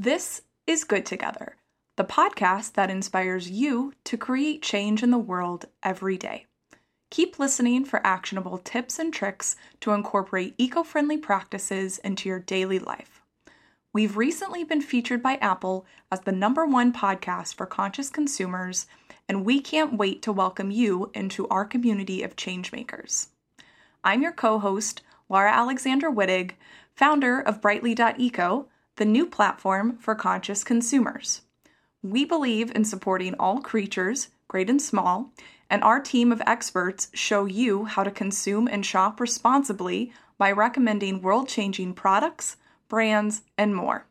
[0.00, 1.56] This is Good Together,
[1.96, 6.46] the podcast that inspires you to create change in the world every day.
[7.10, 12.78] Keep listening for actionable tips and tricks to incorporate eco friendly practices into your daily
[12.78, 13.22] life.
[13.92, 18.86] We've recently been featured by Apple as the number one podcast for conscious consumers,
[19.28, 23.30] and we can't wait to welcome you into our community of changemakers.
[24.04, 26.52] I'm your co host, Laura Alexander Wittig,
[26.94, 28.68] founder of Brightly.eco,
[28.98, 31.42] the new platform for conscious consumers.
[32.02, 35.32] We believe in supporting all creatures, great and small,
[35.70, 41.22] and our team of experts show you how to consume and shop responsibly by recommending
[41.22, 42.56] world changing products,
[42.88, 44.06] brands, and more.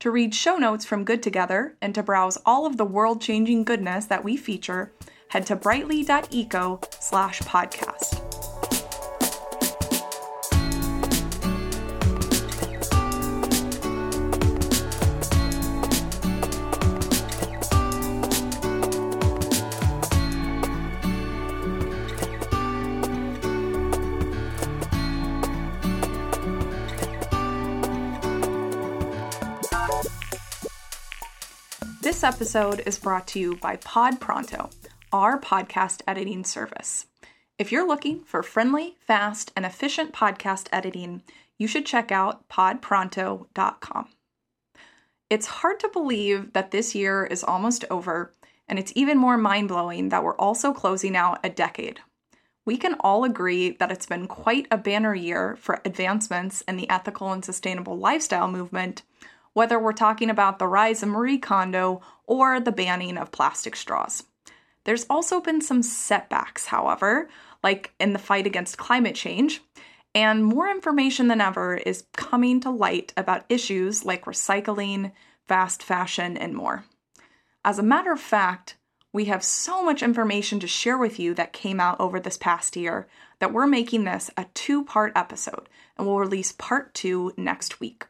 [0.00, 3.64] To read show notes from Good Together and to browse all of the world changing
[3.64, 4.92] goodness that we feature,
[5.28, 8.37] head to brightly.eco slash podcast.
[32.18, 34.70] This episode is brought to you by Pod Pronto,
[35.12, 37.06] our podcast editing service.
[37.60, 41.22] If you're looking for friendly, fast, and efficient podcast editing,
[41.58, 44.08] you should check out podpronto.com.
[45.30, 48.34] It's hard to believe that this year is almost over,
[48.66, 52.00] and it's even more mind blowing that we're also closing out a decade.
[52.66, 56.90] We can all agree that it's been quite a banner year for advancements in the
[56.90, 59.04] ethical and sustainable lifestyle movement,
[59.58, 64.22] whether we're talking about the rise of Marie Kondo or the banning of plastic straws.
[64.84, 67.28] There's also been some setbacks, however,
[67.64, 69.60] like in the fight against climate change,
[70.14, 75.10] and more information than ever is coming to light about issues like recycling,
[75.48, 76.84] fast fashion, and more.
[77.64, 78.76] As a matter of fact,
[79.12, 82.76] we have so much information to share with you that came out over this past
[82.76, 83.08] year
[83.40, 88.06] that we're making this a two part episode, and we'll release part two next week.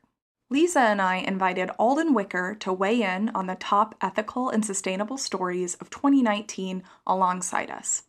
[0.51, 5.19] Liza and I invited Alden Wicker to weigh in on the top ethical and sustainable
[5.19, 8.05] stories of 2019 alongside us.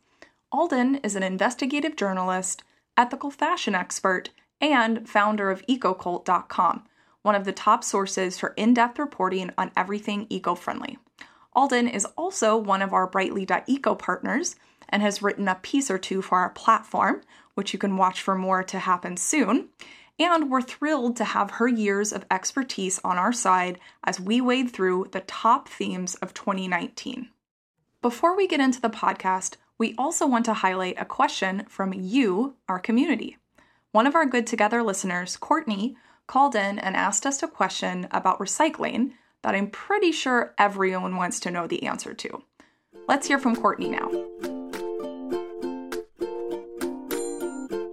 [0.50, 2.62] Alden is an investigative journalist,
[2.96, 6.84] ethical fashion expert, and founder of EcoCult.com,
[7.20, 10.96] one of the top sources for in depth reporting on everything eco friendly.
[11.52, 14.56] Alden is also one of our Brightly.eco partners
[14.88, 17.20] and has written a piece or two for our platform,
[17.52, 19.68] which you can watch for more to happen soon
[20.20, 24.70] and we're thrilled to have her years of expertise on our side as we wade
[24.70, 27.30] through the top themes of 2019.
[28.02, 32.56] Before we get into the podcast, we also want to highlight a question from you,
[32.68, 33.38] our community.
[33.92, 38.38] One of our Good Together listeners, Courtney, called in and asked us a question about
[38.38, 42.42] recycling that I'm pretty sure everyone wants to know the answer to.
[43.08, 44.10] Let's hear from Courtney now.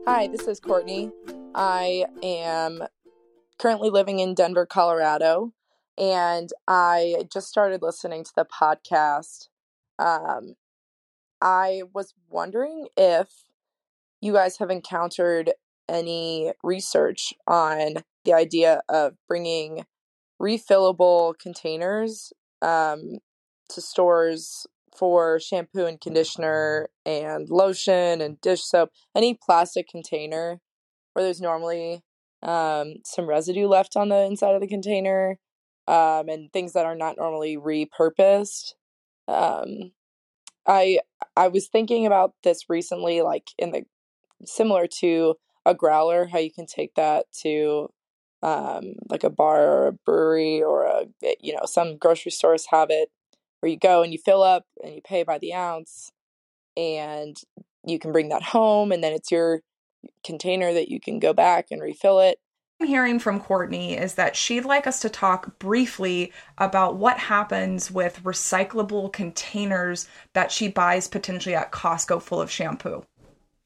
[0.06, 1.10] Hi, this is Courtney.
[1.60, 2.84] I am
[3.58, 5.54] currently living in Denver, Colorado,
[5.98, 9.48] and I just started listening to the podcast.
[9.98, 10.54] Um,
[11.42, 13.30] I was wondering if
[14.22, 15.52] you guys have encountered
[15.90, 19.84] any research on the idea of bringing
[20.40, 23.18] refillable containers um,
[23.70, 30.62] to stores for shampoo and conditioner and lotion and dish soap, any plastic container
[31.18, 32.04] where there's normally
[32.44, 35.40] um, some residue left on the inside of the container
[35.88, 38.74] um, and things that are not normally repurposed.
[39.28, 39.94] Um,
[40.68, 41.00] I
[41.36, 43.82] I was thinking about this recently, like in the
[44.46, 47.90] similar to a growler, how you can take that to
[48.44, 52.68] um, like a bar or a brewery or a eh, you know some grocery stores
[52.70, 53.10] have it
[53.62, 56.12] where you go and you fill up and you pay by the ounce
[56.76, 57.38] and
[57.84, 59.62] you can bring that home and then it's your
[60.24, 62.40] container that you can go back and refill it.
[62.80, 67.90] I'm hearing from Courtney is that she'd like us to talk briefly about what happens
[67.90, 73.04] with recyclable containers that she buys potentially at Costco full of shampoo.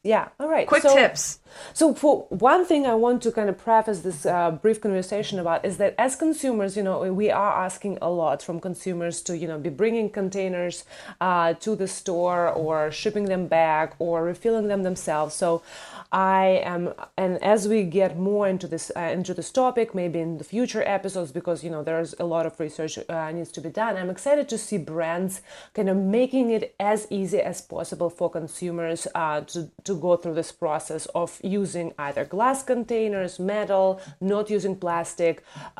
[0.03, 0.65] Yeah, all right.
[0.65, 1.37] Quick so, tips.
[1.73, 5.63] So, for one thing, I want to kind of preface this uh, brief conversation about
[5.63, 9.47] is that as consumers, you know, we are asking a lot from consumers to, you
[9.47, 10.85] know, be bringing containers
[11.19, 15.35] uh, to the store or shipping them back or refilling them themselves.
[15.35, 15.61] So,
[16.11, 20.39] I am, and as we get more into this uh, into this topic, maybe in
[20.39, 23.69] the future episodes, because you know there's a lot of research uh, needs to be
[23.69, 23.95] done.
[23.95, 25.41] I'm excited to see brands
[25.73, 30.11] kind of making it as easy as possible for consumers uh, to to to go
[30.21, 31.29] through this process of
[31.59, 33.87] using either glass containers, metal,
[34.33, 35.35] not using plastic,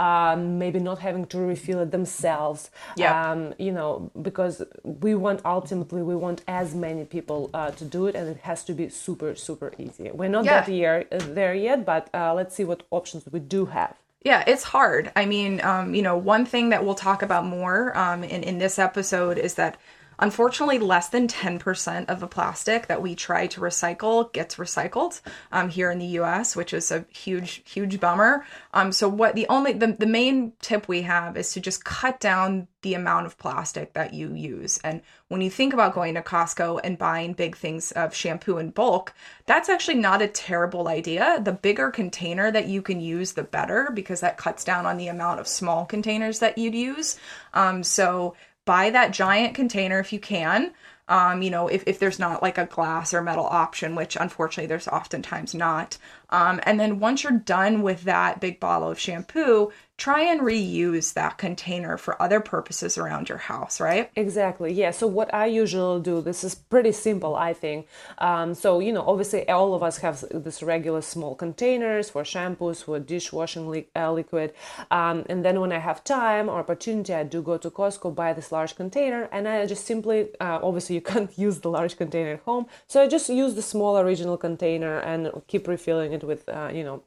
[0.08, 2.62] um, maybe not having to refill it themselves.
[3.04, 3.14] Yeah.
[3.32, 3.92] Um, you know,
[4.30, 4.56] because
[5.04, 8.60] we want ultimately we want as many people uh, to do it, and it has
[8.70, 10.06] to be super super easy.
[10.20, 10.62] We're not Yeah.
[10.62, 13.94] that year uh, there yet, but uh, let's see what options we do have.
[14.32, 15.04] Yeah, it's hard.
[15.22, 18.56] I mean, um, you know, one thing that we'll talk about more um, in, in
[18.60, 19.74] this episode is that
[20.22, 25.20] unfortunately less than 10% of the plastic that we try to recycle gets recycled
[25.52, 28.46] um, here in the us which is a huge huge bummer.
[28.74, 32.20] Um, so what the only the, the main tip we have is to just cut
[32.20, 34.80] down the amount of plastic that you use.
[34.84, 38.72] And when you think about going to costco and buying big things of shampoo in
[38.72, 39.14] bulk
[39.46, 41.42] that's actually not a terrible idea.
[41.44, 45.08] The bigger container that you can use the better because that cuts down on the
[45.08, 47.18] amount of small containers that you'd use.
[47.54, 48.36] Um, so
[48.66, 50.74] buy that giant container if you can.
[51.08, 54.68] Um, you know, if, if there's not like a glass or metal option, which unfortunately
[54.68, 55.98] there's oftentimes not.
[56.30, 59.72] Um, and then once you're done with that big bottle of shampoo,
[60.02, 64.10] try and reuse that container for other purposes around your house, right?
[64.16, 64.74] Exactly.
[64.74, 64.90] Yeah.
[64.90, 67.88] So what I usually do, this is pretty simple, I think.
[68.18, 72.84] Um, so you know, obviously, all of us have this regular small containers for shampoos,
[72.84, 74.54] for dishwashing li- uh, liquid,
[74.90, 78.34] um, and then when I have time or opportunity, I do go to Costco, buy
[78.34, 82.32] this large container, and I just simply, uh, obviously, you can't use the large container
[82.38, 86.50] at home, so I just use the small original container and keep refilling it with,
[86.50, 87.04] uh, you know,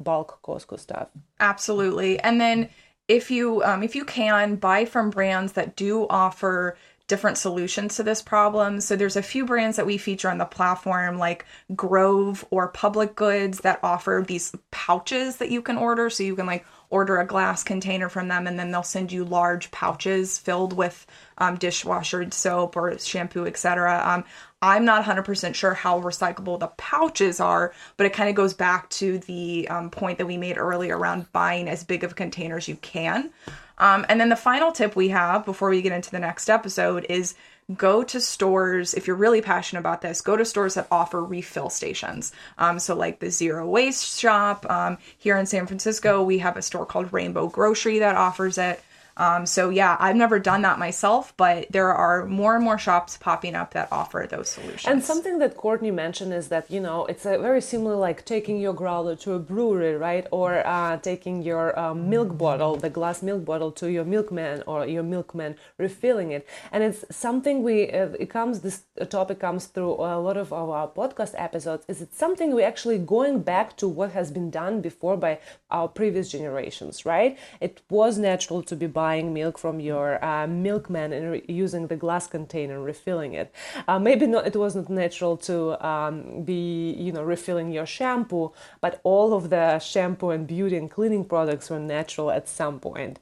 [0.00, 1.08] bulk Costco stuff.
[1.42, 2.20] Absolutely.
[2.20, 2.68] And then
[3.08, 6.76] if you um, if you can buy from brands that do offer
[7.12, 8.80] different solutions to this problem.
[8.80, 11.44] So there's a few brands that we feature on the platform like
[11.76, 16.46] Grove or Public Goods that offer these pouches that you can order so you can
[16.46, 20.72] like order a glass container from them and then they'll send you large pouches filled
[20.72, 21.06] with
[21.36, 24.02] um, dishwasher soap or shampoo, etc.
[24.02, 24.24] Um,
[24.62, 28.88] I'm not 100% sure how recyclable the pouches are, but it kind of goes back
[28.90, 32.76] to the um, point that we made earlier around buying as big of containers you
[32.76, 33.30] can.
[33.78, 37.06] Um, and then the final tip we have before we get into the next episode
[37.08, 37.34] is
[37.76, 41.70] go to stores if you're really passionate about this go to stores that offer refill
[41.70, 42.32] stations.
[42.58, 46.62] Um, so like the zero waste shop um, here in san francisco we have a
[46.62, 48.82] store called rainbow grocery that offers it
[49.16, 53.16] um, so yeah i've never done that myself but there are more and more shops
[53.16, 57.06] popping up that offer those solutions And something that Courtney mentioned is that you know
[57.06, 60.26] it's a very similar like taking your growler to a brewery, right?
[60.30, 64.86] Or uh, taking your um, milk bottle, the glass milk bottle, to your milkman or
[64.86, 66.46] your milkman, refilling it.
[66.72, 70.88] And it's something we uh, it comes this topic comes through a lot of our
[70.88, 71.84] podcast episodes.
[71.88, 75.38] Is it something we actually going back to what has been done before by
[75.70, 77.38] our previous generations, right?
[77.60, 81.98] It was natural to be buying milk from your uh, milkman and re- using the
[82.04, 83.48] glass container, refilling it.
[83.88, 84.42] Uh, maybe not.
[84.50, 85.56] It was not natural to
[85.90, 86.14] um,
[86.50, 86.62] be,
[87.04, 88.46] you know, refilling your shampoo,
[88.84, 93.14] but all of the shampoo and beauty and cleaning products were natural at some point.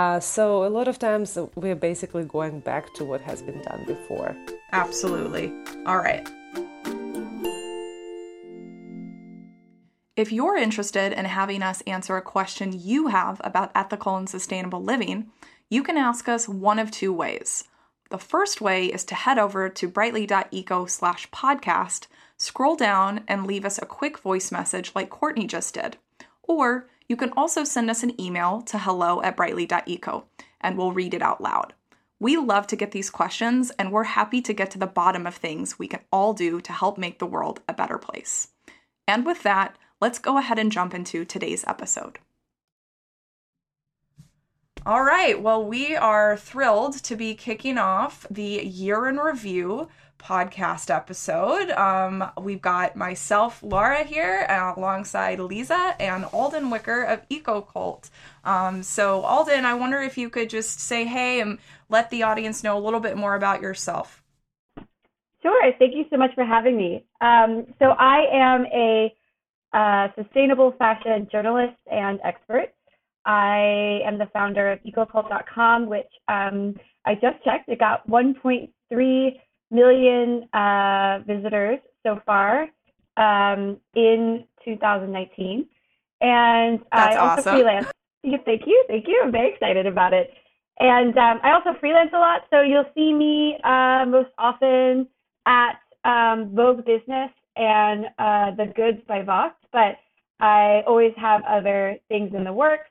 [0.00, 1.28] Uh, so a lot of times
[1.62, 4.30] we're basically going back to what has been done before.
[4.72, 5.46] Absolutely.
[5.86, 6.26] All right.
[10.18, 14.82] If you're interested in having us answer a question you have about ethical and sustainable
[14.82, 15.30] living,
[15.70, 17.68] you can ask us one of two ways.
[18.10, 23.64] The first way is to head over to brightly.eco slash podcast, scroll down, and leave
[23.64, 25.98] us a quick voice message like Courtney just did.
[26.42, 30.26] Or you can also send us an email to hello at brightly.eco
[30.60, 31.74] and we'll read it out loud.
[32.18, 35.36] We love to get these questions and we're happy to get to the bottom of
[35.36, 38.48] things we can all do to help make the world a better place.
[39.06, 42.18] And with that, let's go ahead and jump into today's episode.
[44.86, 49.88] All right, well, we are thrilled to be kicking off the year in review
[50.18, 51.70] podcast episode.
[51.70, 58.10] Um, we've got myself, Laura, here uh, alongside Liza and Alden Wicker of EcoCult.
[58.44, 62.64] Um, so, Alden, I wonder if you could just say hey and let the audience
[62.64, 64.22] know a little bit more about yourself.
[65.42, 65.72] Sure.
[65.78, 67.04] Thank you so much for having me.
[67.20, 69.14] Um, so I am a
[69.72, 72.72] uh, sustainable fashion journalist and expert.
[73.24, 77.68] I am the founder of ecocult.com, which um, I just checked.
[77.68, 82.68] It got 1.3 million uh, visitors so far
[83.16, 85.66] um, in 2019.
[86.20, 87.54] And That's I also awesome.
[87.54, 87.86] freelance.
[88.44, 88.84] Thank you.
[88.88, 89.20] Thank you.
[89.22, 90.30] I'm very excited about it.
[90.80, 92.42] And um, I also freelance a lot.
[92.50, 95.08] So you'll see me uh, most often
[95.46, 99.96] at um, Vogue Business and uh, The Goods by Vox, but
[100.40, 102.90] I always have other things in the works.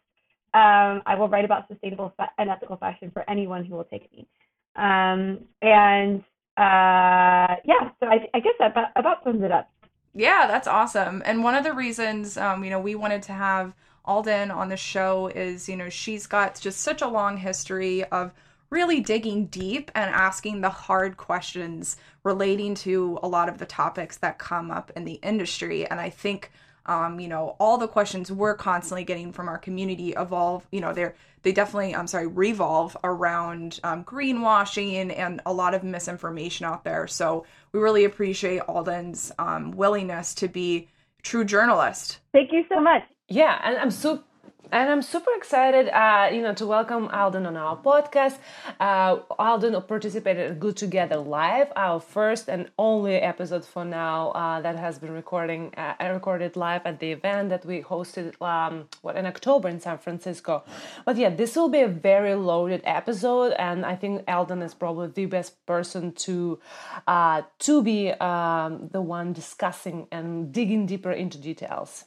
[0.54, 4.12] Um, I will write about sustainable fa- and ethical fashion for anyone who will take
[4.12, 4.28] me.
[4.76, 6.24] Um, and
[6.58, 9.70] uh, yeah, so I, I guess that about, about sums it up.
[10.14, 11.22] Yeah, that's awesome.
[11.26, 14.78] And one of the reasons, um, you know, we wanted to have Alden on the
[14.78, 18.34] show is, you know, she's got just such a long history of
[18.70, 24.18] really digging deep and asking the hard questions relating to a lot of the topics
[24.18, 25.86] that come up in the industry.
[25.86, 26.52] And I think
[26.88, 30.94] um, you know, all the questions we're constantly getting from our community evolve, you know,
[30.94, 36.84] they're they definitely, I'm sorry, revolve around um, greenwashing and a lot of misinformation out
[36.84, 37.08] there.
[37.08, 40.90] So we really appreciate Alden's um, willingness to be
[41.22, 42.20] true journalist.
[42.34, 43.04] Thank you so much.
[43.30, 44.24] Yeah, and I'm so
[44.72, 48.38] and I'm super excited, uh, you know, to welcome Alden on our podcast.
[48.80, 54.76] Uh, Alden participated Good Together Live, our first and only episode for now uh, that
[54.76, 59.26] has been recording uh, recorded live at the event that we hosted um, what in
[59.26, 60.64] October in San Francisco.
[61.06, 65.08] But yeah, this will be a very loaded episode, and I think Alden is probably
[65.08, 66.60] the best person to
[67.08, 72.06] uh, to be um, the one discussing and digging deeper into details.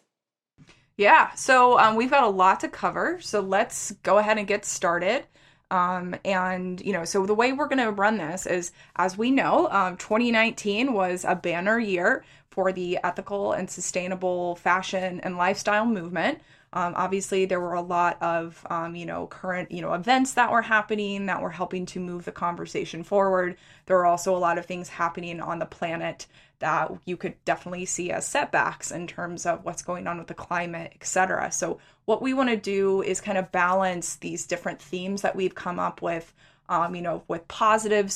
[1.01, 3.19] Yeah, so um, we've got a lot to cover.
[3.23, 5.25] So let's go ahead and get started.
[5.71, 9.31] Um, and you know, so the way we're going to run this is, as we
[9.31, 15.87] know, um, 2019 was a banner year for the ethical and sustainable fashion and lifestyle
[15.87, 16.41] movement.
[16.75, 20.53] Um, obviously, there were a lot of um, you know current you know events that
[20.53, 23.57] were happening that were helping to move the conversation forward.
[23.87, 26.27] There were also a lot of things happening on the planet
[26.61, 30.35] that you could definitely see as setbacks in terms of what's going on with the
[30.35, 31.51] climate, etc.
[31.51, 35.55] So what we want to do is kind of balance these different themes that we've
[35.55, 36.33] come up with,
[36.69, 38.13] um, you know, with positive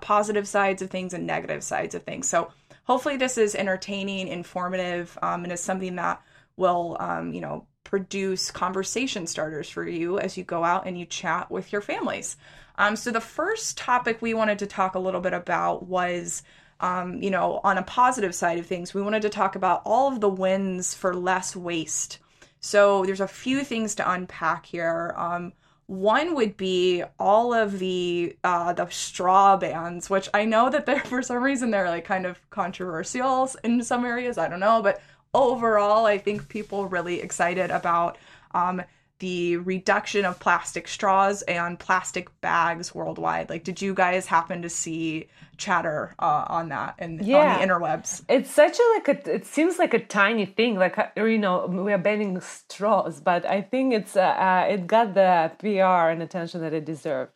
[0.00, 2.28] positive sides of things and negative sides of things.
[2.28, 2.50] So
[2.84, 6.20] hopefully this is entertaining, informative, um, and is something that
[6.56, 11.06] will, um, you know, produce conversation starters for you as you go out and you
[11.06, 12.36] chat with your families.
[12.76, 16.42] Um, so the first topic we wanted to talk a little bit about was
[16.84, 20.12] um, you know, on a positive side of things, we wanted to talk about all
[20.12, 22.18] of the wins for less waste.
[22.60, 25.14] So there's a few things to unpack here.
[25.16, 25.54] Um,
[25.86, 31.00] one would be all of the uh, the straw bans, which I know that they're
[31.06, 34.36] for some reason they're like kind of controversial in some areas.
[34.36, 35.00] I don't know, but
[35.32, 38.18] overall, I think people really excited about
[38.52, 38.82] um,
[39.24, 43.48] the reduction of plastic straws and plastic bags worldwide.
[43.48, 47.38] Like, did you guys happen to see chatter uh, on that and yeah.
[47.38, 48.22] on the interwebs?
[48.28, 49.34] It's such a like a.
[49.36, 50.76] It seems like a tiny thing.
[50.76, 54.86] Like uh, you know, we are banning straws, but I think it's uh, uh, it
[54.86, 57.32] got the PR and attention that it deserved.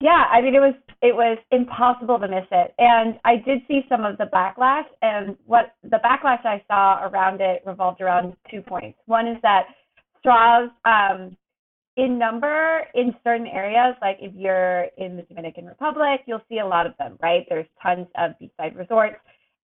[0.00, 3.82] Yeah, I mean, it was it was impossible to miss it, and I did see
[3.88, 4.86] some of the backlash.
[5.00, 8.98] And what the backlash I saw around it revolved around two points.
[9.06, 9.66] One is that
[10.18, 11.36] straws, um,
[11.96, 16.66] in number, in certain areas, like if you're in the Dominican Republic, you'll see a
[16.66, 17.44] lot of them, right?
[17.48, 19.16] There's tons of beachside resorts,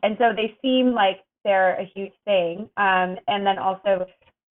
[0.01, 2.69] and so they seem like they're a huge thing.
[2.77, 4.05] Um, and then also,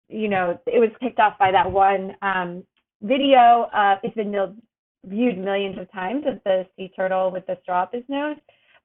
[0.09, 2.65] you know, it was picked off by that one um,
[3.03, 3.69] video.
[4.03, 4.31] It's been
[5.07, 8.37] viewed millions of times of the sea turtle with the straw up his nose.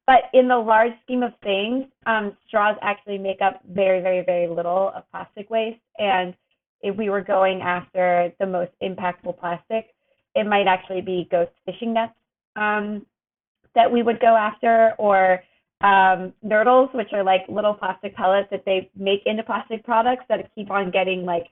[0.05, 4.47] But in the large scheme of things, um, straws actually make up very, very, very
[4.47, 5.79] little of plastic waste.
[5.99, 6.33] And
[6.81, 9.93] if we were going after the most impactful plastic,
[10.35, 12.13] it might actually be ghost fishing nets
[12.55, 13.05] um,
[13.75, 15.43] that we would go after, or
[15.81, 20.49] um, nurdles, which are like little plastic pellets that they make into plastic products that
[20.55, 21.47] keep on getting like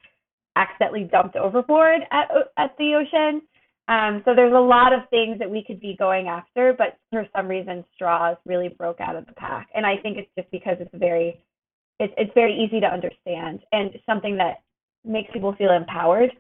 [0.56, 3.42] accidentally dumped overboard at at the ocean.
[3.88, 7.26] Um, so there's a lot of things that we could be going after, but for
[7.36, 9.70] some reason straws really broke out of the pack.
[9.74, 11.42] And I think it's just because it's very
[12.00, 14.62] it's it's very easy to understand and something that
[15.04, 16.32] makes people feel empowered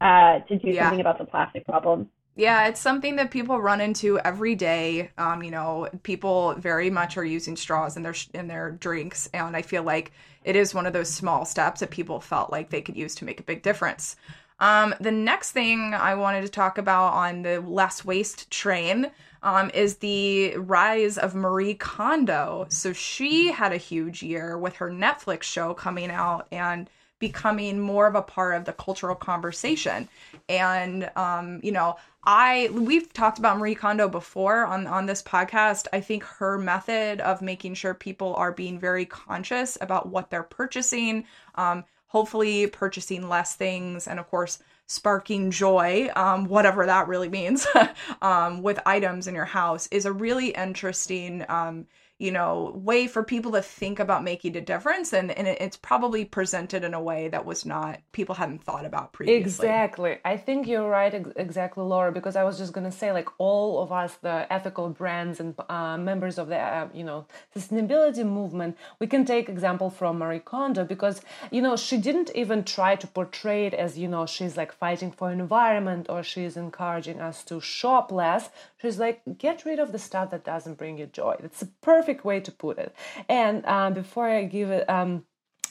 [0.00, 0.84] uh, to do yeah.
[0.84, 2.08] something about the plastic problem.
[2.38, 5.10] Yeah, it's something that people run into every day.
[5.16, 9.56] Um, you know, people very much are using straws in their in their drinks, and
[9.56, 10.12] I feel like
[10.44, 13.24] it is one of those small steps that people felt like they could use to
[13.24, 14.16] make a big difference.
[14.58, 19.10] Um, the next thing I wanted to talk about on the less waste train
[19.42, 22.66] um, is the rise of Marie Kondo.
[22.68, 28.06] So she had a huge year with her Netflix show coming out and becoming more
[28.06, 30.08] of a part of the cultural conversation.
[30.48, 35.86] And um, you know, I we've talked about Marie Kondo before on on this podcast.
[35.92, 40.42] I think her method of making sure people are being very conscious about what they're
[40.42, 47.28] purchasing, um, hopefully purchasing less things, and of course sparking joy, um, whatever that really
[47.28, 47.66] means,
[48.22, 51.86] um, with items in your house is a really interesting, um,
[52.18, 56.24] you know way for people to think about making a difference and, and it's probably
[56.24, 59.40] presented in a way that was not people hadn't thought about previously.
[59.40, 60.18] Exactly.
[60.24, 63.82] I think you're right exactly laura because i was just going to say like all
[63.82, 68.76] of us the ethical brands and uh, members of the uh, you know sustainability movement
[68.98, 71.20] we can take example from marie kondo because
[71.50, 75.10] you know she didn't even try to portray it as you know she's like fighting
[75.10, 78.50] for environment or she's encouraging us to shop less.
[78.80, 81.36] She's like get rid of the stuff that doesn't bring you joy.
[81.40, 82.94] It's a perfect perfect way to put it.
[83.28, 85.24] And um, before I give it, um,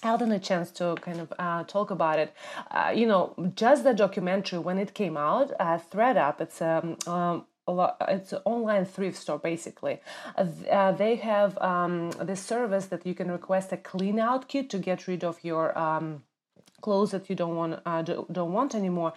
[0.04, 2.34] Alden a chance to kind of uh, talk about it.
[2.70, 7.46] Uh, you know, just the documentary when it came out, uh, ThredUp, it's um, um,
[7.65, 10.00] a lot, it's an online thrift store basically.
[10.38, 14.77] Uh, they have um, this service that you can request a clean out kit to
[14.77, 16.24] get rid of your um,
[16.86, 18.01] clothes that you don't want uh,
[18.39, 19.12] don't want anymore.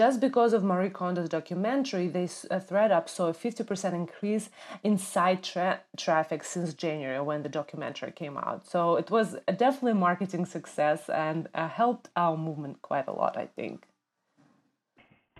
[0.00, 4.46] Just because of Marie Kondo's documentary, they uh, ThredUp saw a 50% increase
[4.88, 8.60] in site tra- traffic since January when the documentary came out.
[8.72, 9.28] So it was
[9.64, 13.76] definitely a marketing success and uh, helped our movement quite a lot, I think.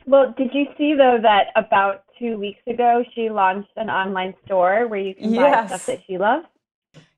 [0.07, 4.87] Well, did you see though that about two weeks ago she launched an online store
[4.91, 5.43] where you can yes.
[5.43, 6.47] buy stuff that she loves?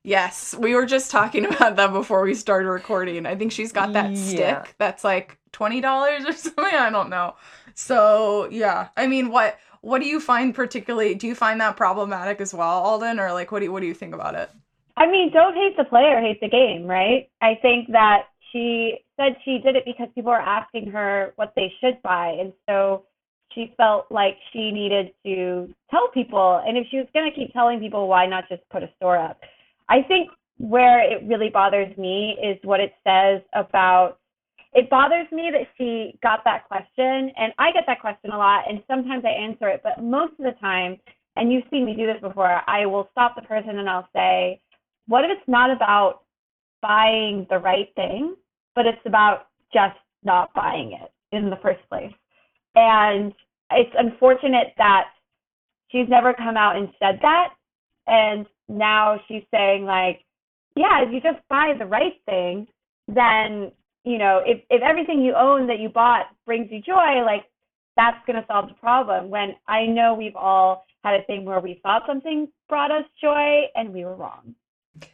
[0.07, 3.25] Yes, we were just talking about that before we started recording.
[3.25, 4.63] I think she's got that yeah.
[4.63, 6.63] stick that's like twenty dollars or something.
[6.63, 7.35] I don't know.
[7.73, 11.13] So yeah, I mean, what what do you find particularly?
[11.13, 13.87] Do you find that problematic as well, Alden, or like what do you, what do
[13.87, 14.49] you think about it?
[14.95, 17.29] I mean, don't hate the player, hate the game, right?
[17.41, 21.69] I think that she said she did it because people were asking her what they
[21.81, 23.03] should buy, and so
[23.53, 26.63] she felt like she needed to tell people.
[26.65, 29.17] And if she was going to keep telling people, why not just put a store
[29.17, 29.41] up?
[29.89, 34.19] I think where it really bothers me is what it says about
[34.73, 38.65] it bothers me that she got that question and I get that question a lot
[38.69, 40.97] and sometimes I answer it, but most of the time,
[41.35, 44.61] and you've seen me do this before, I will stop the person and I'll say,
[45.07, 46.21] What if it's not about
[46.81, 48.35] buying the right thing,
[48.75, 52.13] but it's about just not buying it in the first place?
[52.75, 53.33] And
[53.71, 55.05] it's unfortunate that
[55.89, 57.53] she's never come out and said that.
[58.07, 60.21] And now she's saying like,
[60.75, 62.67] yeah, if you just buy the right thing,
[63.07, 63.71] then
[64.03, 67.43] you know, if if everything you own that you bought brings you joy, like
[67.97, 69.29] that's going to solve the problem.
[69.29, 73.63] When I know we've all had a thing where we thought something brought us joy
[73.75, 74.55] and we were wrong.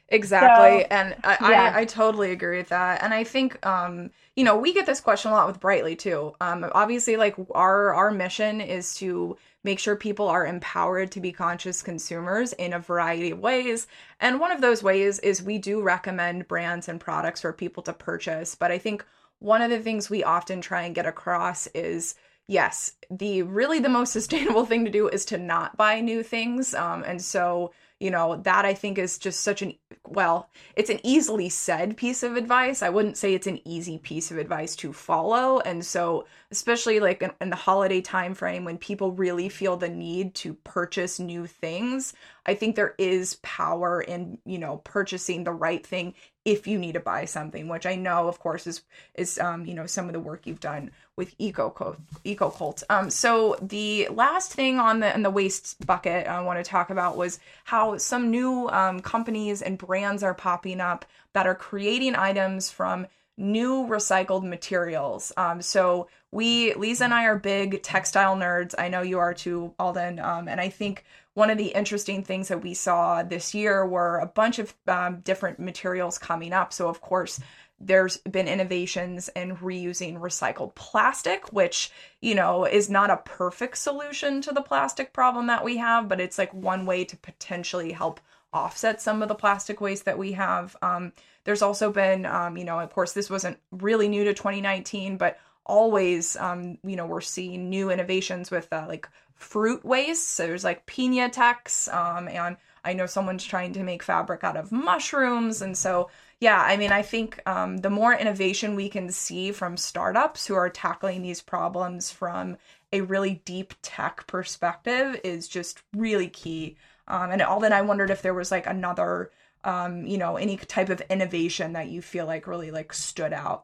[0.10, 0.82] Exactly.
[0.82, 1.74] So, and I, yeah.
[1.76, 3.04] I, I, totally agree with that.
[3.04, 6.34] And I think, um, you know, we get this question a lot with Brightly too.
[6.42, 11.32] Um, obviously like our, our mission is to make sure people are empowered to be
[11.32, 13.88] conscious consumers in a variety of ways.
[14.20, 17.94] And one of those ways is we do recommend brands and products for people to
[17.94, 18.56] purchase.
[18.56, 19.06] But I think
[19.40, 22.16] one of the things we often try and get across is
[22.48, 26.74] yes, the really the most sustainable thing to do is to not buy new things.
[26.74, 27.72] Um, and so
[28.04, 29.74] you know that i think is just such an
[30.08, 32.82] well it's an easily said piece of advice.
[32.82, 35.60] I wouldn't say it's an easy piece of advice to follow.
[35.60, 39.90] And so especially like in, in, the holiday time frame when people really feel the
[39.90, 42.14] need to purchase new things
[42.46, 46.14] i think there is power in you know purchasing the right thing
[46.46, 48.84] if you need to buy something which i know of course is
[49.16, 53.56] is um you know some of the work you've done with eco EcoCult um so
[53.62, 57.40] the last thing on the in the waste bucket i want to talk about was
[57.66, 63.08] how some new um, companies and brands are popping up that are creating items from
[63.38, 65.32] new recycled materials.
[65.38, 68.76] Um, so we, Liza and I are big textile nerds.
[68.78, 70.20] I know you are too, Alden.
[70.20, 74.20] Um, and I think one of the interesting things that we saw this year were
[74.20, 76.72] a bunch of um, different materials coming up.
[76.74, 77.40] So of course,
[77.86, 81.92] there's been innovations in reusing recycled plastic, which,
[82.22, 86.22] you know, is not a perfect solution to the plastic problem that we have, but
[86.22, 88.20] it's like one way to potentially help
[88.54, 90.76] offset some of the plastic waste that we have.
[90.82, 91.12] Um,
[91.44, 95.40] there's also been, um, you know, of course, this wasn't really new to 2019, but
[95.66, 100.30] always, um, you know, we're seeing new innovations with uh, like fruit waste.
[100.30, 104.72] So there's like Piñatex, um, and I know someone's trying to make fabric out of
[104.72, 105.62] mushrooms.
[105.62, 106.10] And so,
[106.44, 110.56] yeah, I mean, I think um, the more innovation we can see from startups who
[110.56, 112.58] are tackling these problems from
[112.92, 116.76] a really deep tech perspective is just really key.
[117.08, 119.32] Um, and Alden I wondered if there was like another
[119.64, 123.64] um, you know, any type of innovation that you feel like really like stood out?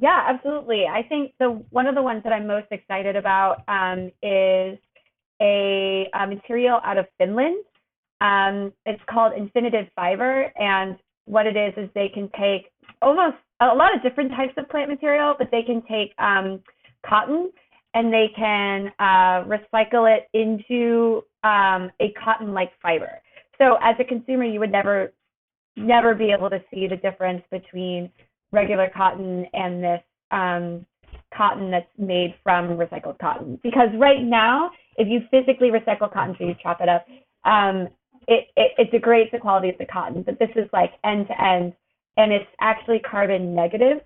[0.00, 0.86] Yeah, absolutely.
[0.86, 4.78] I think the one of the ones that I'm most excited about um, is
[5.40, 7.64] a, a, material out of Finland.
[8.20, 10.96] Um, it's called Infinited Fiber, and
[11.28, 12.70] what it is is they can take
[13.02, 16.60] almost a lot of different types of plant material, but they can take um,
[17.06, 17.50] cotton
[17.94, 23.20] and they can uh, recycle it into um, a cotton-like fiber.
[23.58, 25.12] so as a consumer, you would never,
[25.76, 28.10] never be able to see the difference between
[28.52, 30.86] regular cotton and this um,
[31.36, 33.58] cotton that's made from recycled cotton.
[33.62, 37.06] Because right now, if you physically recycle cotton, so you chop it up,
[37.44, 37.88] um,
[38.28, 40.22] it, it, it degrades the quality of the cotton.
[40.22, 41.72] But this is like end to end,
[42.16, 44.02] and it's actually carbon negative,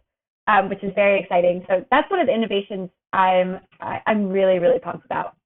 [0.46, 1.64] um, which is very exciting.
[1.68, 5.36] So that's one of the innovations I'm I'm really really pumped about.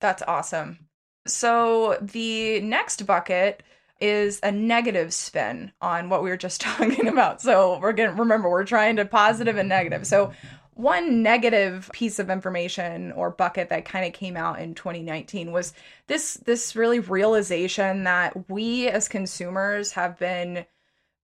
[0.00, 0.78] That's awesome.
[1.26, 3.62] So the next bucket
[4.00, 7.42] is a negative spin on what we were just talking about.
[7.42, 10.06] So we're going to remember we're trying to positive and negative.
[10.06, 10.32] So
[10.80, 15.74] one negative piece of information or bucket that kind of came out in 2019 was
[16.06, 20.64] this this really realization that we as consumers have been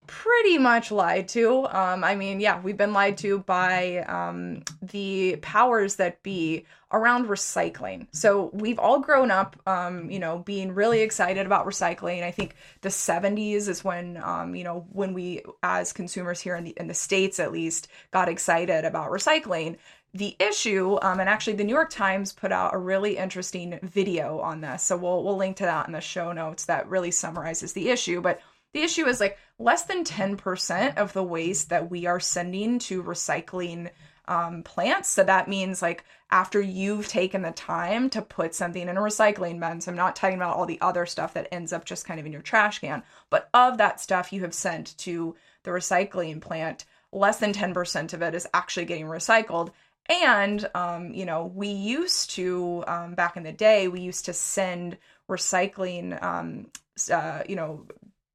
[0.07, 1.67] pretty much lied to.
[1.67, 7.27] Um, I mean, yeah, we've been lied to by um, the powers that be around
[7.27, 8.07] recycling.
[8.11, 12.23] So we've all grown up, um, you know, being really excited about recycling.
[12.23, 16.63] I think the 70s is when, um, you know, when we as consumers here in
[16.63, 19.77] the in the states at least got excited about recycling.
[20.13, 24.39] The issue, um, and actually, the New York Times put out a really interesting video
[24.39, 24.83] on this.
[24.83, 28.21] So we'll we'll link to that in the show notes that really summarizes the issue.
[28.21, 28.39] But
[28.77, 33.03] the issue is like less than 10% of the waste that we are sending to
[33.03, 33.89] recycling
[34.27, 35.09] um, plants.
[35.09, 39.59] So that means like after you've taken the time to put something in a recycling
[39.59, 39.81] bin.
[39.81, 42.25] So I'm not talking about all the other stuff that ends up just kind of
[42.25, 46.85] in your trash can, but of that stuff you have sent to the recycling plant,
[47.11, 49.71] less than 10% of it is actually getting recycled.
[50.09, 54.33] And, um, you know, we used to, um, back in the day, we used to
[54.33, 54.97] send
[55.29, 56.67] recycling, um,
[57.11, 57.85] uh, you know,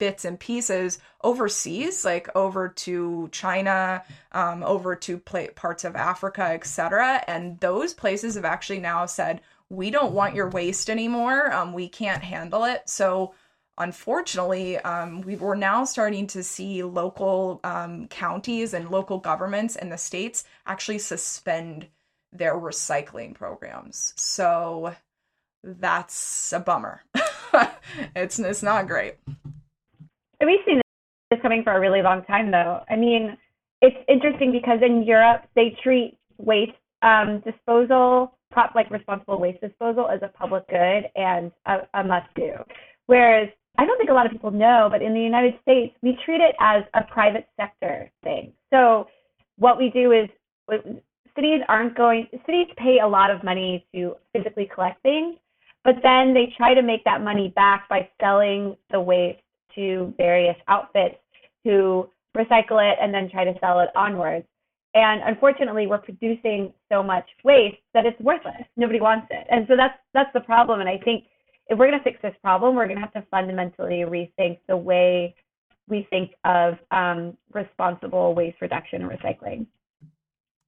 [0.02, 7.22] bits and pieces overseas, like over to China, um, over to parts of Africa, etc.
[7.28, 11.52] And those places have actually now said, we don't want your waste anymore.
[11.52, 12.82] Um, we can't handle it.
[12.88, 13.34] So,
[13.78, 19.88] unfortunately, um, we are now starting to see local um, counties and local governments in
[19.88, 21.86] the states actually suspend
[22.32, 24.14] their recycling programs.
[24.16, 24.96] So,
[25.62, 27.04] that's a bummer.
[28.16, 29.14] it's it's not great.
[30.44, 30.80] We've seen
[31.30, 32.80] this coming for a really long time, though.
[32.90, 33.36] I mean,
[33.80, 40.08] it's interesting because in Europe they treat waste um, disposal, prop like responsible waste disposal,
[40.08, 42.52] as a public good and a, a must-do.
[43.06, 46.18] Whereas I don't think a lot of people know, but in the United States we
[46.24, 48.52] treat it as a private sector thing.
[48.72, 49.06] So
[49.56, 50.28] what we do is
[51.36, 55.36] cities aren't going cities pay a lot of money to physically collect things
[55.84, 59.40] but then they try to make that money back by selling the waste
[59.74, 61.16] to various outfits
[61.64, 64.46] who recycle it and then try to sell it onwards.
[64.94, 68.64] And unfortunately, we're producing so much waste that it's worthless.
[68.76, 69.46] Nobody wants it.
[69.50, 70.80] And so that's that's the problem.
[70.80, 71.24] And I think
[71.68, 74.76] if we're going to fix this problem, we're going to have to fundamentally rethink the
[74.76, 75.34] way
[75.88, 79.66] we think of um, responsible waste reduction and recycling.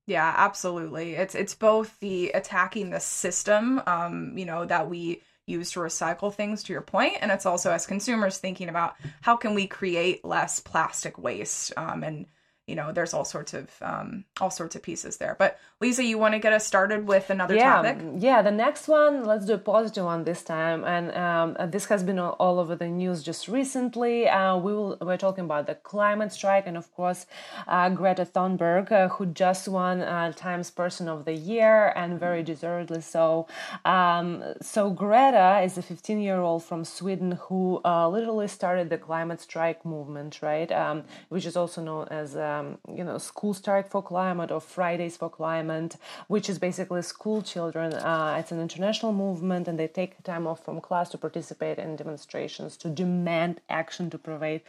[0.06, 1.14] Yeah, absolutely.
[1.14, 6.32] It's it's both the attacking the system, um, you know, that we use to recycle
[6.32, 10.24] things to your point and it's also as consumers thinking about how can we create
[10.24, 12.26] less plastic waste um, and
[12.66, 15.36] you know there's all sorts of um, all sorts of pieces there.
[15.38, 17.98] But liza you want to get us started with another yeah, topic?
[18.18, 20.84] yeah the next one let's do a positive one this time.
[20.84, 24.28] And um, uh, this has been all over the news just recently.
[24.28, 27.26] Uh, we will we're talking about the climate strike and of course
[27.68, 32.42] uh, greta thunberg uh, who just won uh, times person of the year and very
[32.42, 33.46] deservedly so.
[33.84, 38.98] Um, so greta is a 15 year old from sweden who uh, literally started the
[38.98, 40.70] climate strike movement right?
[40.72, 45.16] Um, which is also known as um, you know school strike for climate or fridays
[45.16, 45.96] for climate
[46.28, 50.64] which is basically school children uh, it's an international movement and they take time off
[50.64, 54.62] from class to participate in demonstrations to demand action to prevent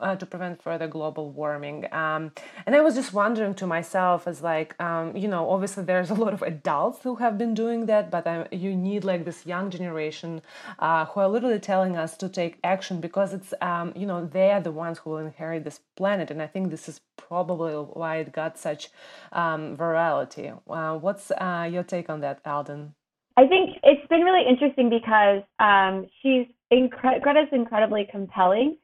[0.00, 1.86] uh, to prevent further global warming.
[1.92, 2.32] Um,
[2.66, 6.14] and I was just wondering to myself, as like, um, you know, obviously there's a
[6.14, 9.70] lot of adults who have been doing that, but uh, you need like this young
[9.70, 10.42] generation
[10.78, 14.50] uh, who are literally telling us to take action because it's, um, you know, they
[14.50, 16.30] are the ones who will inherit this planet.
[16.30, 18.90] And I think this is probably why it got such
[19.32, 20.58] um, virality.
[20.68, 22.94] Uh, what's uh, your take on that, Alden?
[23.36, 28.76] I think it's been really interesting because um, she's incre- Greta's incredibly compelling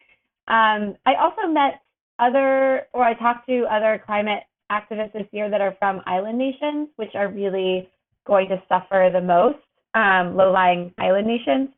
[0.48, 1.82] um, I also met
[2.18, 6.88] other, or I talked to other climate activists this year that are from island nations,
[6.96, 7.88] which are really
[8.26, 9.58] going to suffer the most,
[9.94, 11.68] um, low-lying island nations.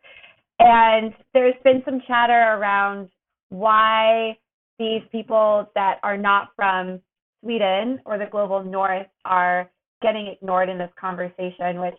[0.59, 3.09] And there's been some chatter around
[3.51, 4.39] why
[4.79, 7.01] these people that are not from
[7.43, 9.71] Sweden or the global north are
[10.03, 11.99] getting ignored in this conversation, which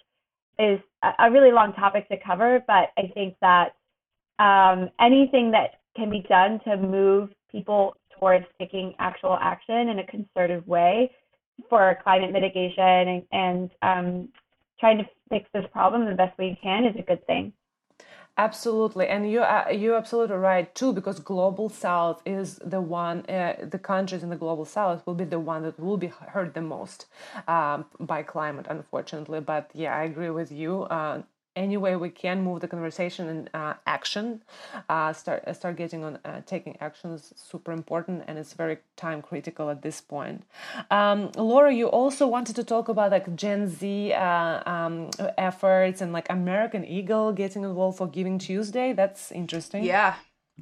[0.58, 0.80] is
[1.20, 2.64] a really long topic to cover.
[2.68, 3.76] But I think that
[4.40, 10.06] um, anything that can be done to move people towards taking actual action in a
[10.06, 11.12] concerted way
[11.70, 14.30] for climate mitigation and, and um,
[14.80, 17.54] trying to fix this problem the best way you can is a good thing.
[18.38, 23.56] Absolutely, and you are you're absolutely right too, because global south is the one, uh,
[23.70, 26.62] the countries in the global south will be the one that will be hurt the
[26.62, 27.08] most
[27.50, 29.42] um, by climate, unfortunately.
[29.42, 30.84] But yeah, I agree with you.
[30.84, 31.24] Uh,
[31.60, 34.42] any way we can move the conversation and uh, action
[34.90, 39.22] uh, start uh, start getting on uh, taking actions super important and it's very time
[39.22, 40.44] critical at this point.
[40.90, 46.14] Um, laura you also wanted to talk about like gen z uh, um, efforts and
[46.18, 48.94] like american eagle getting involved for giving tuesday.
[48.94, 49.84] That's interesting.
[49.84, 50.16] Yeah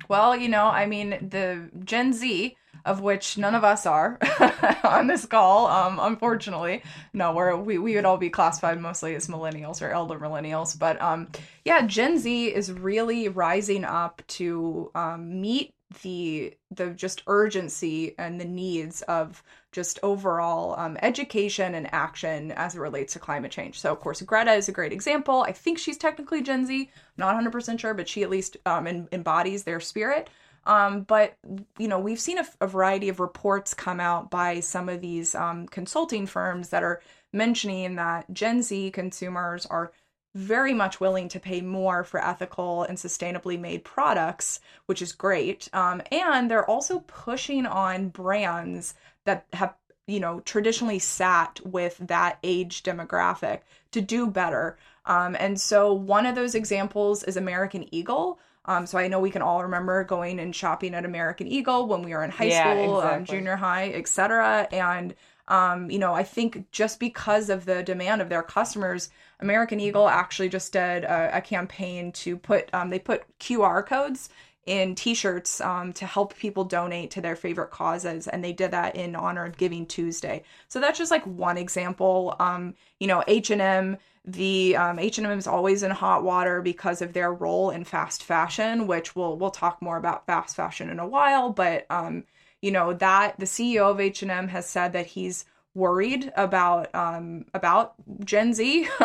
[0.07, 2.55] well you know i mean the gen z
[2.87, 4.17] of which none of us are
[4.83, 5.67] on this call.
[5.67, 6.81] Um, unfortunately,
[7.13, 10.77] no, we're, we we would all be classified mostly as millennials or elder millennials.
[10.77, 11.27] But um,
[11.65, 15.73] yeah, Gen Z is really rising up to um, meet
[16.03, 22.75] the the just urgency and the needs of just overall um, education and action as
[22.75, 23.79] it relates to climate change.
[23.79, 25.43] So, of course, Greta is a great example.
[25.43, 29.63] I think she's technically Gen Z, not 100% sure, but she at least um, embodies
[29.63, 30.29] their spirit.
[30.65, 31.35] Um, but
[31.77, 35.33] you know, we've seen a, a, variety of reports come out by some of these
[35.33, 39.93] um, consulting firms that are mentioning that Gen Z consumers are
[40.35, 45.69] very much willing to pay more for ethical and sustainably made products, which is great.
[45.73, 48.93] Um, and they're also pushing on brands
[49.25, 49.73] that have
[50.05, 53.61] you know traditionally sat with that age demographic
[53.91, 54.77] to do better.
[55.05, 59.31] Um, and so one of those examples is American Eagle um, so I know we
[59.31, 62.73] can all remember going and shopping at American Eagle when we were in high yeah,
[62.73, 63.37] school, um, exactly.
[63.37, 64.67] junior high, etc.
[64.71, 65.15] And
[65.47, 70.07] um, you know, I think just because of the demand of their customers, American Eagle
[70.07, 74.29] actually just did a, a campaign to put um, they put QR codes
[74.65, 78.97] in t-shirts um, to help people donate to their favorite causes and they did that
[78.97, 83.97] in honor of giving tuesday so that's just like one example um, you know h&m
[84.27, 88.85] the um, H&M is always in hot water because of their role in fast fashion,
[88.85, 91.49] which we'll we'll talk more about fast fashion in a while.
[91.49, 92.25] But um,
[92.61, 95.45] you know that the CEO of H&M has said that he's
[95.77, 97.93] worried about um, about
[98.25, 98.87] Gen Z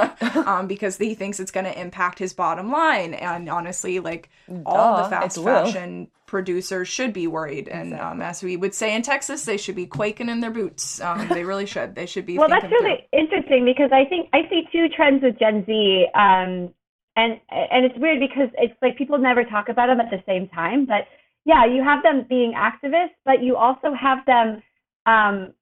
[0.46, 3.14] um, because he thinks it's going to impact his bottom line.
[3.14, 7.68] And honestly, like Duh, all the fast fashion producers should be worried.
[7.68, 8.10] And exactly.
[8.10, 11.00] um, as we would say in Texas, they should be quaking in their boots.
[11.00, 11.94] Um, they really should.
[11.94, 12.38] They should be.
[12.38, 13.20] well, that's really through.
[13.20, 16.06] interesting because I think I see two trends with Gen Z.
[16.14, 16.74] Um,
[17.14, 20.48] and and it's weird because it's like people never talk about them at the same
[20.48, 20.86] time.
[20.86, 21.06] But
[21.44, 24.62] yeah, you have them being activists, but you also have them
[25.06, 25.52] um,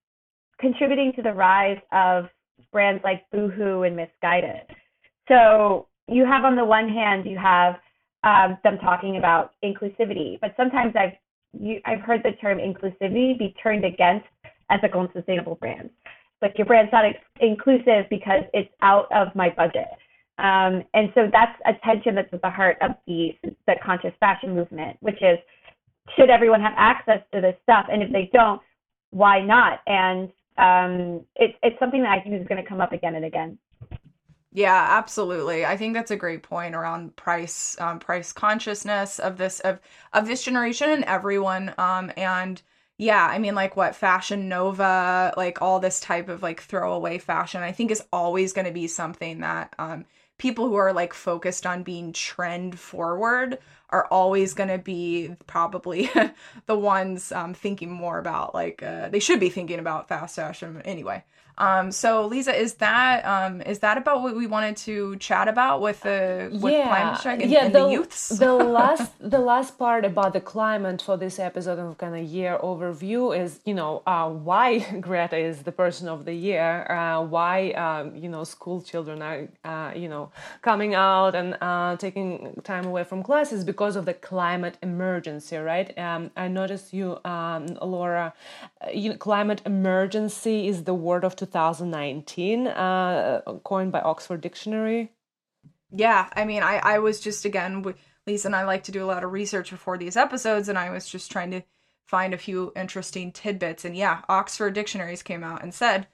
[0.60, 2.26] contributing to the rise of
[2.72, 4.62] brands like Boohoo and Missguided.
[5.28, 7.76] So you have on the one hand, you have
[8.24, 11.12] um, them talking about inclusivity, but sometimes I've
[11.58, 14.26] you, I've heard the term inclusivity be turned against
[14.70, 15.90] ethical and sustainable brands.
[16.40, 19.88] Like your brand's not ex- inclusive because it's out of my budget.
[20.38, 23.30] Um, and so that's a tension that's at the heart of the
[23.66, 25.38] the conscious fashion movement, which is
[26.16, 28.60] should everyone have access to this stuff, and if they don't,
[29.10, 29.80] why not?
[29.86, 33.24] And um, it's it's something that I think is going to come up again and
[33.24, 33.58] again.
[34.52, 35.64] Yeah, absolutely.
[35.64, 39.80] I think that's a great point around price, um, price consciousness of this of
[40.12, 41.72] of this generation and everyone.
[41.78, 42.60] Um, and
[42.98, 47.62] yeah, I mean, like what Fashion Nova, like all this type of like throwaway fashion,
[47.62, 50.04] I think is always going to be something that um,
[50.40, 53.58] people who are like focused on being trend forward
[53.90, 56.10] are always going to be probably
[56.66, 60.80] the ones um, thinking more about like uh, they should be thinking about fast fashion
[60.86, 61.22] anyway
[61.60, 65.82] um, so Liza, is that um, is that about what we wanted to chat about
[65.82, 66.88] with the with yeah.
[66.88, 68.30] climate strike and, yeah, and the, the youths?
[68.30, 72.58] the last the last part about the climate for this episode of kind of year
[72.62, 77.72] overview is you know uh, why Greta is the person of the year, uh, why
[77.72, 82.86] um, you know school children are uh, you know coming out and uh, taking time
[82.86, 85.96] away from classes because of the climate emergency, right?
[85.98, 88.32] Um, I noticed you, um, Laura,
[88.80, 95.12] uh, you know, climate emergency is the word of 2019, uh, coined by Oxford Dictionary.
[95.90, 97.84] Yeah, I mean, I, I was just, again,
[98.26, 100.90] Liza and I like to do a lot of research before these episodes, and I
[100.90, 101.62] was just trying to
[102.06, 103.84] find a few interesting tidbits.
[103.84, 106.06] And yeah, Oxford Dictionaries came out and said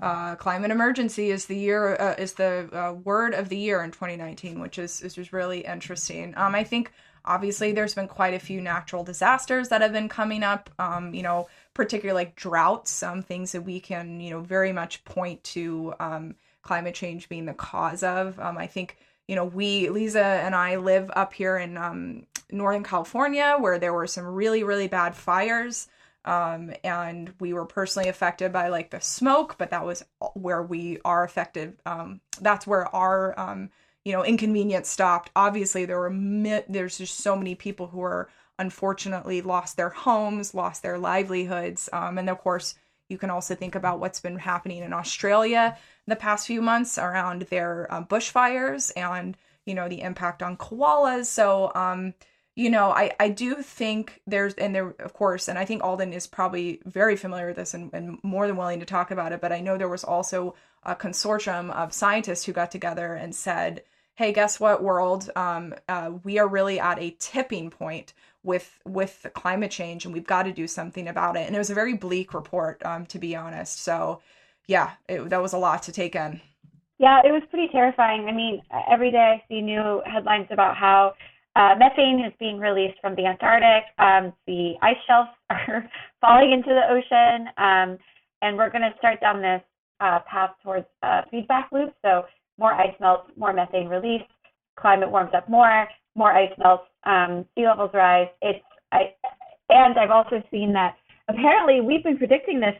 [0.00, 3.90] uh, climate emergency is the year uh, is the uh, word of the year in
[3.90, 6.34] 2019, which is is just really interesting.
[6.36, 6.92] Um, I think
[7.30, 10.68] obviously there's been quite a few natural disasters that have been coming up.
[10.80, 15.04] Um, you know, particularly like droughts, some things that we can, you know, very much
[15.04, 18.38] point to um, climate change being the cause of.
[18.40, 18.96] Um, I think,
[19.28, 23.92] you know, we, Liza and I live up here in um, Northern California, where there
[23.92, 25.86] were some really, really bad fires.
[26.24, 30.98] Um, and we were personally affected by like the smoke, but that was where we
[31.04, 31.78] are affected.
[31.86, 33.70] Um, that's where our, um,
[34.04, 35.30] you know, inconvenience stopped.
[35.36, 40.82] Obviously, there were there's just so many people who are unfortunately lost their homes, lost
[40.82, 42.74] their livelihoods, um, and of course,
[43.08, 46.96] you can also think about what's been happening in Australia in the past few months
[46.96, 49.36] around their um, bushfires and
[49.66, 51.26] you know the impact on koalas.
[51.26, 52.14] So um,
[52.56, 56.12] you know, I, I do think there's, and there, of course, and I think Alden
[56.12, 59.40] is probably very familiar with this and, and more than willing to talk about it.
[59.40, 63.82] But I know there was also a consortium of scientists who got together and said,
[64.14, 65.30] hey, guess what, world?
[65.36, 68.12] Um, uh, we are really at a tipping point
[68.42, 71.46] with with climate change, and we've got to do something about it.
[71.46, 73.82] And it was a very bleak report, um, to be honest.
[73.82, 74.20] So,
[74.66, 76.40] yeah, it, that was a lot to take in.
[76.98, 78.26] Yeah, it was pretty terrifying.
[78.28, 81.14] I mean, every day I see new headlines about how
[81.56, 83.84] uh, methane is being released from the Antarctic.
[83.98, 85.88] Um, the ice shelves are
[86.20, 87.98] falling into the ocean, um,
[88.42, 89.62] and we're going to start down this
[90.00, 91.94] uh, path towards a feedback loop.
[92.02, 92.24] So
[92.58, 94.22] more ice melts, more methane release.
[94.78, 98.28] Climate warms up more, more ice melts, um, sea levels rise.
[98.42, 99.14] It's I,
[99.68, 100.96] and I've also seen that
[101.28, 102.74] apparently we've been predicting this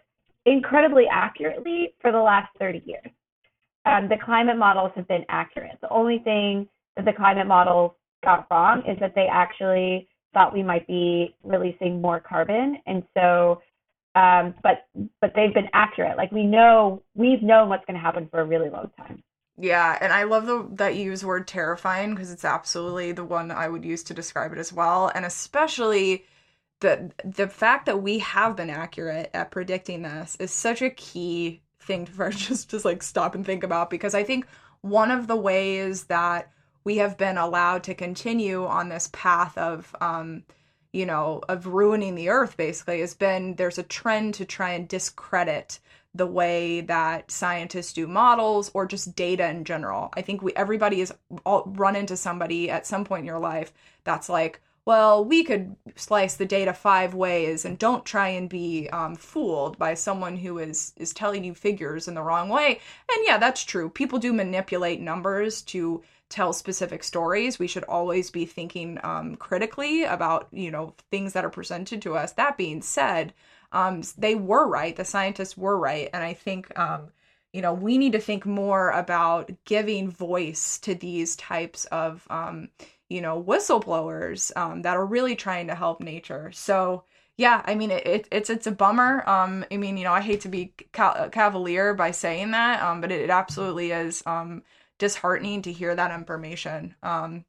[0.46, 3.10] incredibly accurately for the last 30 years.
[3.86, 5.78] Um, the climate models have been accurate.
[5.80, 10.62] The only thing that the climate models got wrong is that they actually thought we
[10.62, 13.60] might be releasing more carbon, and so,
[14.14, 14.86] um, but
[15.20, 16.16] but they've been accurate.
[16.16, 19.22] Like we know we've known what's going to happen for a really long time.
[19.58, 23.50] Yeah, and I love the that you use word terrifying because it's absolutely the one
[23.50, 26.24] I would use to describe it as well, and especially
[26.80, 31.62] the the fact that we have been accurate at predicting this is such a key
[31.78, 34.46] thing to just just like stop and think about because I think
[34.80, 36.50] one of the ways that
[36.84, 40.44] we have been allowed to continue on this path of um,
[40.92, 44.88] you know of ruining the earth basically has been there's a trend to try and
[44.88, 45.78] discredit
[46.14, 50.10] the way that scientists do models or just data in general.
[50.14, 51.12] I think we everybody has
[51.46, 53.72] all run into somebody at some point in your life
[54.04, 58.88] that's like well we could slice the data five ways and don't try and be
[58.90, 62.80] um, fooled by someone who is is telling you figures in the wrong way.
[63.10, 63.90] And yeah that's true.
[63.90, 67.58] People do manipulate numbers to tell specific stories.
[67.58, 72.16] We should always be thinking um, critically about you know things that are presented to
[72.16, 72.32] us.
[72.32, 73.34] That being said
[73.72, 74.96] um, they were right.
[74.96, 76.08] The scientists were right.
[76.12, 77.08] And i think um,
[77.52, 82.68] you know we need to think more about giving voice to these types of um,
[83.10, 87.04] you know whistleblowers um, that are really trying to help nature so
[87.36, 90.20] yeah i mean it, it, it's it's a bummer um i mean you know i
[90.20, 94.62] hate to be ca- cavalier by saying that um but it, it absolutely is um
[95.00, 96.94] disheartening to hear that information.
[97.02, 97.44] Um,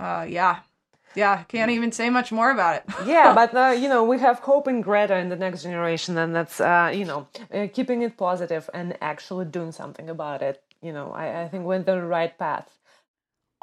[0.00, 0.60] uh, yeah,
[1.14, 2.84] yeah, can't even say much more about it.
[3.06, 6.34] yeah, but uh, you know, we have hope in Greta in the next generation, and
[6.34, 10.62] that's uh, you know, uh, keeping it positive and actually doing something about it.
[10.82, 12.75] You know, I, I think we're in the right path.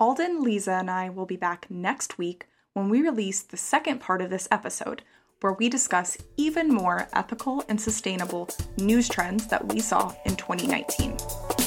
[0.04, 4.22] Alden, Liza, and I will be back next week when we release the second part
[4.22, 5.02] of this episode,
[5.40, 11.63] where we discuss even more ethical and sustainable news trends that we saw in 2019.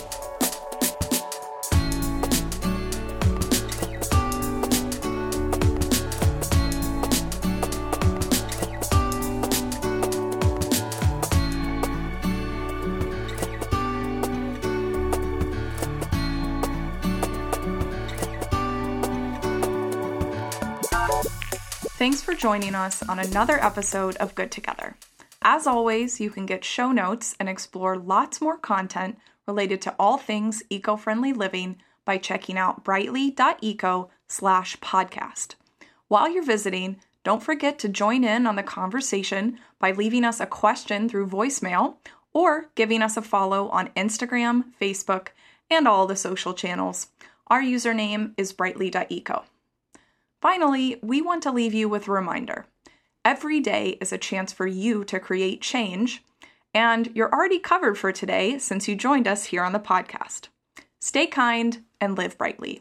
[22.06, 24.96] Thanks for joining us on another episode of Good Together.
[25.42, 30.16] As always, you can get show notes and explore lots more content related to all
[30.16, 35.56] things eco-friendly living by checking out brightly.eco slash podcast.
[36.06, 40.46] While you're visiting, don't forget to join in on the conversation by leaving us a
[40.46, 41.96] question through voicemail
[42.32, 45.30] or giving us a follow on Instagram, Facebook,
[45.68, 47.08] and all the social channels.
[47.48, 49.42] Our username is brightly.eco.
[50.46, 52.66] Finally, we want to leave you with a reminder
[53.24, 56.22] every day is a chance for you to create change,
[56.72, 60.46] and you're already covered for today since you joined us here on the podcast.
[61.00, 62.80] Stay kind and live brightly.